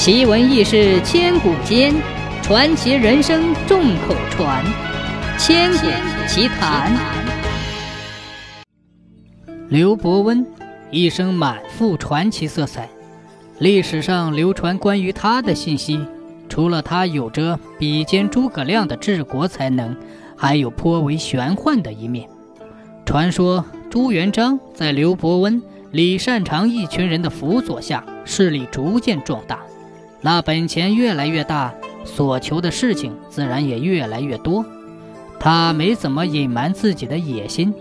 [0.00, 1.94] 奇闻异事千古间，
[2.42, 4.64] 传奇人生众口传。
[5.38, 5.86] 千古
[6.26, 6.90] 奇谈。
[9.68, 10.46] 刘伯温
[10.90, 12.88] 一生满腹传奇色彩，
[13.58, 16.00] 历史上流传关于他的信息，
[16.48, 19.94] 除了他有着比肩诸葛亮的治国才能，
[20.34, 22.26] 还有颇为玄幻的一面。
[23.04, 29.60] 传说朱元璋在刘伯温、李善长一群人的辅佐下，势力逐渐壮大，
[30.20, 31.74] 那本钱越来越大，
[32.04, 34.64] 所求的事情自然也越来越多。
[35.38, 37.74] 他没怎么隐瞒自己的野心，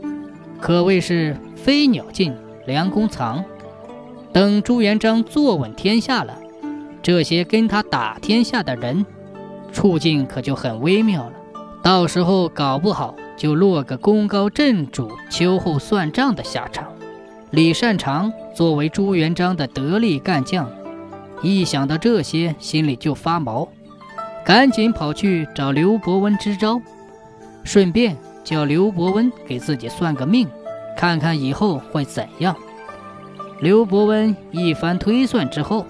[0.59, 1.35] 可谓是。
[1.59, 2.33] 飞鸟尽，
[2.65, 3.43] 良弓藏。
[4.31, 6.33] 等朱元璋坐稳天下了，
[7.03, 9.05] 这些跟他打天下的人，
[9.73, 11.33] 处境可就很微妙了。
[11.83, 16.87] 到时候搞不好就落个功高震主、秋后算账的下场。
[17.51, 20.71] 李善长作为朱元璋的得力干将，
[21.41, 23.67] 一想到这些，心里就发毛，
[24.45, 26.81] 赶紧跑去找刘伯温支招，
[27.63, 30.47] 顺便叫刘伯温给自己算个命。
[30.97, 32.55] 看看以后会怎样？
[33.61, 35.85] 刘伯温一番推算之后，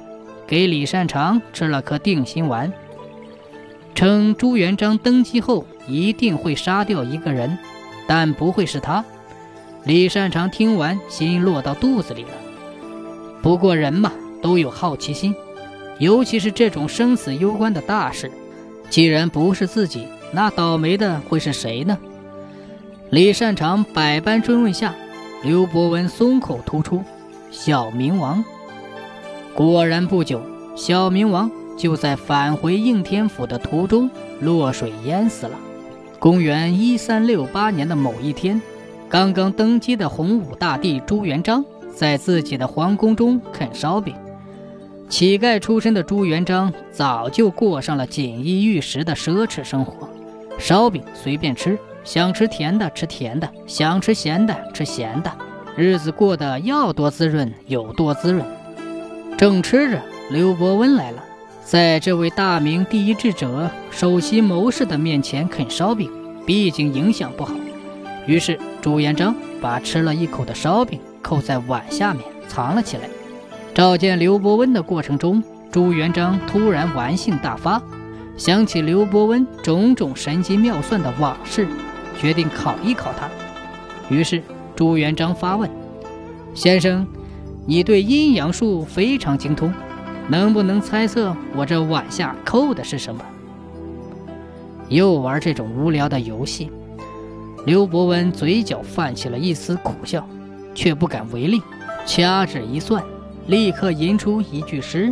[0.45, 2.71] 给李善长吃了颗定心丸，
[3.95, 7.57] 称朱元璋登基后一定会杀掉一个人，
[8.07, 9.03] 但不会是他。
[9.83, 12.29] 李善长听完，心落到肚子里了。
[13.41, 15.33] 不过人嘛，都有好奇心，
[15.99, 18.31] 尤其是这种生死攸关的大事，
[18.89, 21.97] 既然不是自己，那倒霉的会是谁呢？
[23.09, 24.95] 李善长百般追问下，
[25.43, 27.03] 刘伯温松口吐出
[27.51, 28.43] ：“小明王。”
[29.53, 30.41] 果然不久，
[30.75, 35.57] 小明王就在返回应天府的途中落水淹死了。
[36.17, 38.61] 公元一三六八年的某一天，
[39.09, 44.15] 刚刚登基的洪武大帝朱元璋在自己的皇宫中啃烧饼。
[45.09, 50.07] 乞丐出身的朱元璋早就过上了锦衣玉食的奢侈生活，
[50.59, 51.77] 烧饼随便吃。
[52.05, 55.31] 想吃甜的吃甜的，想吃咸的吃咸的，
[55.75, 58.43] 日子过得要多滋润有多滋润。
[59.37, 60.01] 正吃着，
[60.31, 61.23] 刘伯温来了，
[61.63, 66.09] 在这位大明第一智者、首席谋士的面前啃烧饼，
[66.45, 67.53] 毕竟影响不好。
[68.25, 73.03] 于是朱元璋把吃了一口的烧饼扣在碗下面藏了起来。
[73.79, 75.41] 召见刘伯温的过程中，
[75.71, 77.81] 朱元璋突然玩性大发，
[78.35, 81.65] 想起刘伯温种种神机妙算的往事。
[82.17, 83.29] 决定考一考他，
[84.13, 84.43] 于是
[84.75, 85.71] 朱元璋发问
[86.53, 87.07] ：“先生，
[87.65, 89.73] 你对阴阳术非常精通，
[90.27, 93.23] 能不能猜测我这碗下扣的是什么？”
[94.89, 96.69] 又玩这种无聊的游戏，
[97.65, 100.27] 刘伯温嘴角泛起了一丝苦笑，
[100.75, 101.61] 却不敢违令，
[102.05, 103.01] 掐指一算，
[103.49, 105.11] 立刻吟出一句诗：“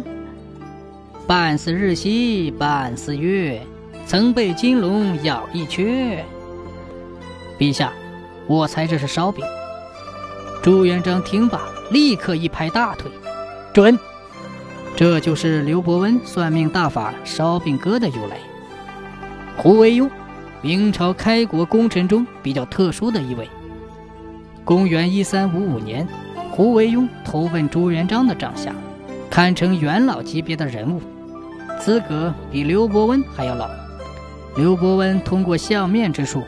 [1.25, 3.59] 半似日兮半似月，
[4.05, 6.23] 曾被金龙咬一缺。”
[7.57, 7.91] 陛下，
[8.45, 9.43] 我猜这是烧饼。
[10.61, 13.09] 朱元璋听罢，立刻一拍大腿
[13.73, 13.97] ：“准！”
[14.95, 18.37] 这就是刘伯温算命大法“烧饼歌”的由来。
[19.57, 20.07] 胡惟庸，
[20.61, 23.49] 明朝开国功臣中比较特殊的一位。
[24.63, 26.07] 公元一三五五年，
[26.57, 28.73] 胡惟庸投奔朱元璋的帐下，
[29.29, 30.99] 堪称元老级别的人物，
[31.79, 33.69] 资格比刘伯温还要老。
[34.55, 36.41] 刘伯温通过相面之术。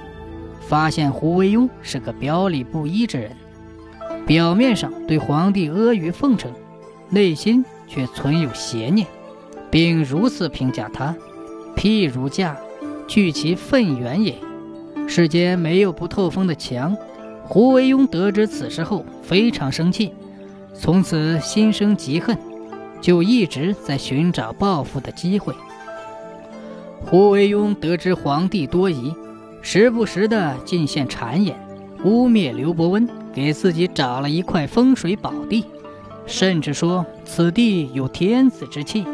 [0.61, 3.31] 发现胡惟庸是个表里不一之人，
[4.25, 6.51] 表面上对皇帝阿谀奉承，
[7.09, 9.05] 内心却存有邪念，
[9.69, 11.15] 并如此评价他
[11.75, 12.57] ：“譬如驾，
[13.07, 14.35] 据其愤源也。”
[15.07, 16.97] 世间没有不透风的墙。
[17.49, 20.13] 胡惟庸得知此事后非常生气，
[20.75, 22.37] 从此心生嫉恨，
[23.01, 25.51] 就一直在寻找报复的机会。
[27.03, 29.11] 胡惟庸得知皇帝多疑。
[29.61, 31.57] 时不时的进献谗言，
[32.05, 35.65] 污蔑刘伯温给自己找了一块风水宝地，
[36.27, 39.05] 甚至说此地有天子之气。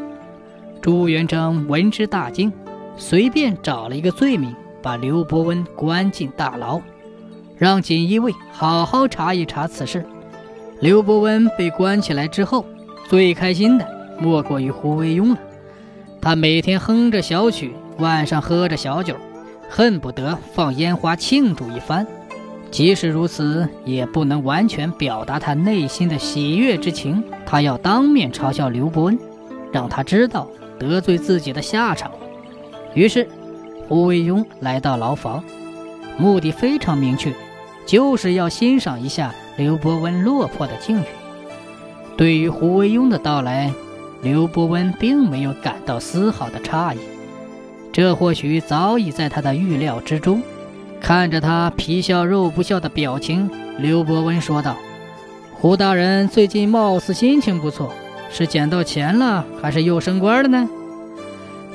[0.81, 2.51] 朱元璋闻之大惊，
[2.97, 4.53] 随便找了一个罪名，
[4.83, 6.79] 把刘伯温关进大牢，
[7.57, 10.05] 让锦衣卫好好查一查此事。
[10.79, 12.65] 刘伯温被关起来之后，
[13.07, 13.87] 最开心的
[14.19, 15.37] 莫过于胡惟庸了。
[16.21, 19.15] 他每天哼着小曲，晚上喝着小酒。
[19.67, 22.05] 恨不得放烟花庆祝一番，
[22.69, 27.23] 即使如此，也不能完全表达他内心的喜悦之情。
[27.47, 29.17] 他要当面嘲笑刘伯温，
[29.71, 30.47] 让他知道
[30.77, 32.11] 得罪自己的下场。
[32.93, 33.27] 于是，
[33.87, 35.43] 胡惟庸来到牢房，
[36.15, 37.33] 目的非常明确，
[37.85, 41.05] 就是要欣赏一下刘伯温落魄的境遇。
[42.17, 43.71] 对于胡惟庸的到来，
[44.21, 46.97] 刘伯温并没有感到丝毫的诧异，
[47.91, 50.41] 这或许早已在他的预料之中。
[51.01, 54.75] 看着他皮笑肉不笑的表情，刘伯温说道
[55.53, 57.93] ：“胡大人最近貌似心情不错，
[58.31, 60.67] 是捡到钱了，还是又升官了呢？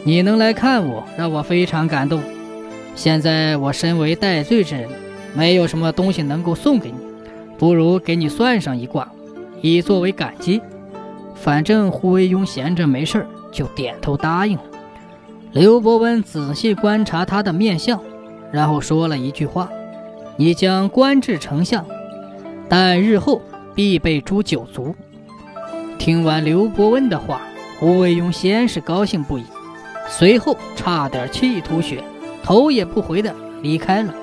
[0.02, 2.20] 你能来看我，让我非常感动。
[2.96, 4.88] 现在我身为戴罪之人，
[5.34, 6.98] 没有什么东西能够送给你，
[7.58, 9.10] 不如给你算上一卦，
[9.60, 10.60] 以作为感激。”
[11.34, 14.64] 反正胡惟庸闲着没事儿就点头答应了。
[15.52, 17.98] 刘伯温仔细观察他的面相，
[18.52, 19.70] 然后说了一句话
[20.36, 21.86] ：“你将官至丞相，
[22.68, 23.40] 但日后
[23.74, 24.94] 必被诛九族。”
[25.98, 27.40] 听完刘伯温的话，
[27.78, 29.44] 胡惟庸先是高兴不已，
[30.08, 32.04] 随后差点气吐血，
[32.42, 34.14] 头也不回的离开了。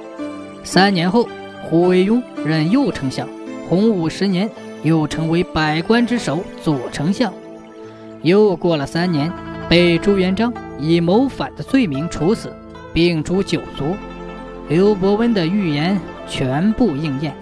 [0.63, 1.27] 三年后，
[1.63, 3.27] 胡惟庸任右丞相，
[3.69, 4.49] 洪武十年。
[4.83, 7.33] 又成为百官之首左丞相。
[8.21, 9.29] 又过了三年，
[9.67, 12.55] 被朱元璋以谋反的罪名处死，
[12.93, 13.95] 并诛九族。
[14.69, 15.99] 刘伯温的预言
[16.29, 17.33] 全部应验。